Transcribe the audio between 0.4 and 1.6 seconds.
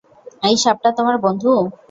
এই সাপটা তোমার বন্ধু?